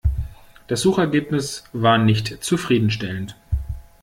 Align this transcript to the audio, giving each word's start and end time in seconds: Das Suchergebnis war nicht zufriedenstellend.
Das 0.65 0.81
Suchergebnis 0.81 1.63
war 1.73 1.99
nicht 1.99 2.43
zufriedenstellend. 2.43 3.35